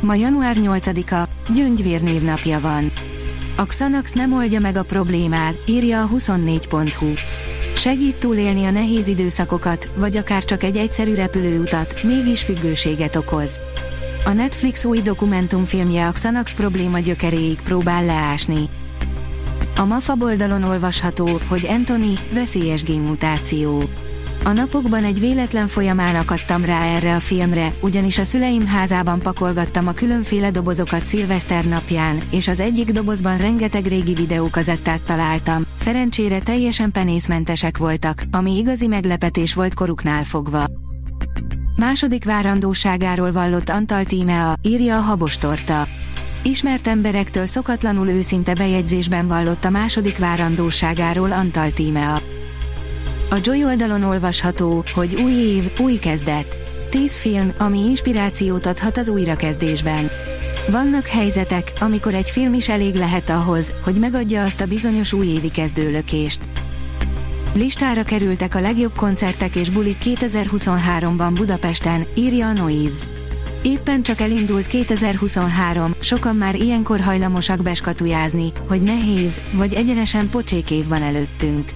[0.00, 2.92] Ma január 8-a, Gyöngyvér névnapja van.
[3.56, 7.06] A Xanax nem oldja meg a problémát, írja a 24.hu.
[7.74, 13.60] Segít túlélni a nehéz időszakokat, vagy akár csak egy egyszerű repülőutat, mégis függőséget okoz.
[14.24, 18.68] A Netflix új dokumentumfilmje a Xanax probléma gyökeréig próbál leásni.
[19.76, 23.82] A MAFA oldalon olvasható, hogy Anthony, veszélyes génmutáció.
[24.44, 29.86] A napokban egy véletlen folyamán akadtam rá erre a filmre, ugyanis a szüleim házában pakolgattam
[29.86, 36.90] a különféle dobozokat szilveszter napján, és az egyik dobozban rengeteg régi videókazettát találtam, szerencsére teljesen
[36.90, 40.64] penészmentesek voltak, ami igazi meglepetés volt koruknál fogva.
[41.76, 45.88] Második várandóságáról vallott Antal Tímea, írja a Habostorta.
[46.42, 52.18] Ismert emberektől szokatlanul őszinte bejegyzésben vallott a második várandóságáról Antal Tímea.
[53.32, 56.58] A Joy oldalon olvasható, hogy új év, új kezdet.
[56.88, 60.10] Tíz film, ami inspirációt adhat az újrakezdésben.
[60.70, 65.50] Vannak helyzetek, amikor egy film is elég lehet ahhoz, hogy megadja azt a bizonyos újévi
[65.50, 66.40] kezdőlökést.
[67.54, 73.10] Listára kerültek a legjobb koncertek és bulik 2023-ban Budapesten, írja a Noise.
[73.62, 80.88] Éppen csak elindult 2023, sokan már ilyenkor hajlamosak beskatujázni, hogy nehéz, vagy egyenesen pocsék év
[80.88, 81.70] van előttünk.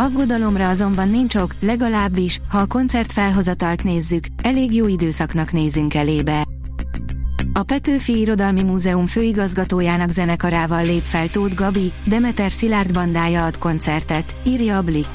[0.00, 6.46] Aggodalomra azonban nincs ok, legalábbis, ha a koncert felhozatalt nézzük, elég jó időszaknak nézünk elébe.
[7.52, 14.36] A Petőfi Irodalmi Múzeum főigazgatójának zenekarával lép fel Tóth Gabi, Demeter Szilárd bandája ad koncertet,
[14.44, 15.10] írja a Blick.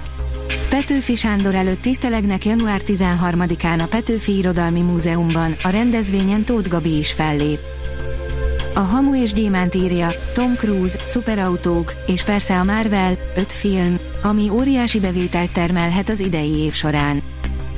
[0.70, 7.12] Petőfi Sándor előtt tisztelegnek január 13-án a Petőfi Irodalmi Múzeumban, a rendezvényen Tóth Gabi is
[7.12, 7.60] fellép.
[8.76, 14.50] A Hamu és Gyémánt írja, Tom Cruise, szuperautók, és persze a Marvel, öt film, ami
[14.50, 17.22] óriási bevételt termelhet az idei év során.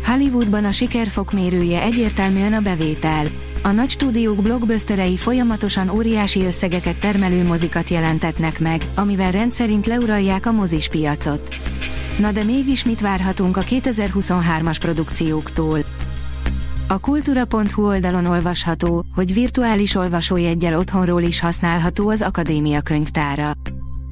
[0.05, 3.25] Hollywoodban a siker fokmérője egyértelműen a bevétel.
[3.63, 10.51] A nagy stúdiók blockbusterei folyamatosan óriási összegeket termelő mozikat jelentetnek meg, amivel rendszerint leuralják a
[10.51, 11.55] mozis piacot.
[12.19, 15.94] Na de mégis mit várhatunk a 2023-as produkcióktól?
[16.87, 23.51] A kultúra.hu oldalon olvasható, hogy virtuális olvasójeggyel otthonról is használható az akadémia könyvtára.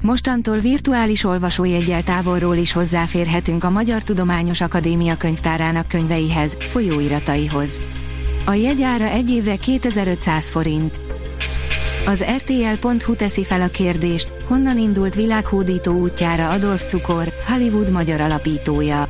[0.02, 7.82] Mostantól virtuális olvasójeggyel távolról is hozzáférhetünk a Magyar Tudományos Akadémia könyvtárának könyveihez, folyóirataihoz.
[8.46, 11.00] A jegyára egy évre 2500 forint.
[12.06, 19.08] Az RTL.hu teszi fel a kérdést, honnan indult világhódító útjára Adolf Cukor, Hollywood magyar alapítója.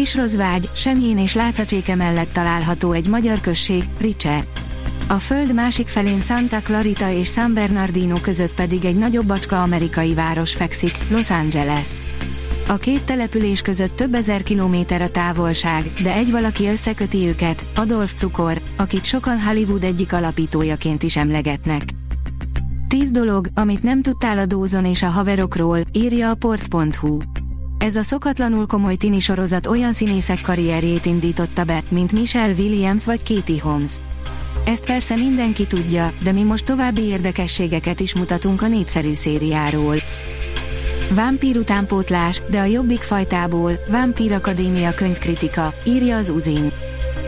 [0.00, 4.44] Kisrozvágy, Semjén és Lácacséke mellett található egy magyar község, Ricse.
[5.08, 10.14] A föld másik felén Santa Clarita és San Bernardino között pedig egy nagyobb bacska amerikai
[10.14, 11.88] város fekszik, Los Angeles.
[12.68, 18.14] A két település között több ezer kilométer a távolság, de egy valaki összeköti őket, Adolf
[18.14, 21.82] Cukor, akit sokan Hollywood egyik alapítójaként is emlegetnek.
[22.88, 27.18] Tíz dolog, amit nem tudtál a Dózon és a haverokról, írja a port.hu.
[27.80, 33.22] Ez a szokatlanul komoly tini sorozat olyan színészek karrierjét indította be, mint Michelle Williams vagy
[33.22, 33.96] Katie Holmes.
[34.64, 39.96] Ezt persze mindenki tudja, de mi most további érdekességeket is mutatunk a népszerű szériáról.
[41.14, 46.72] Vámpír utánpótlás, de a jobbik fajtából, Vámpír Akadémia könyvkritika, írja az Uzin.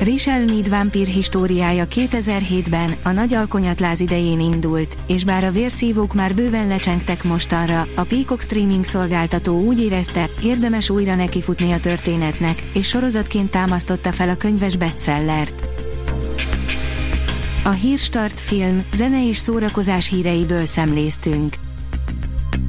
[0.03, 6.35] Richel Mead vámpír históriája 2007-ben, a nagy alkonyatláz idején indult, és bár a vérszívók már
[6.35, 12.89] bőven lecsengtek mostanra, a Peacock streaming szolgáltató úgy érezte, érdemes újra nekifutni a történetnek, és
[12.89, 15.67] sorozatként támasztotta fel a könyves bestsellert.
[17.65, 21.55] A Hírstart film, zene és szórakozás híreiből szemléztünk.